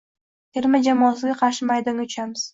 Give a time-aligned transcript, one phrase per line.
[0.57, 2.49] Terma jamoasiga qarshi maydonga tushamiz.